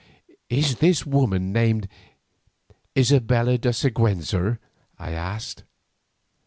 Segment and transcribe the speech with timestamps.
[0.49, 1.87] "Is this woman named
[2.97, 4.57] Isabella de Siguenza?"
[4.97, 5.63] I asked.